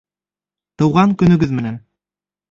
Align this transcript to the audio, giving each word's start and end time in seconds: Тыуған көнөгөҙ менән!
Тыуған 0.81 1.13
көнөгөҙ 1.23 1.53
менән! 1.59 1.77